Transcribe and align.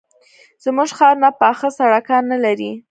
زموږ 0.63 0.89
ښارونه 0.97 1.29
پاخه 1.39 1.69
سړکان 1.77 2.23
نه 2.31 2.37
لري. 2.45 2.71